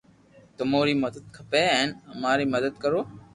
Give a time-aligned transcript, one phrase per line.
[0.57, 3.01] تموري ري مدد کپي ھين اماري مدد ڪرو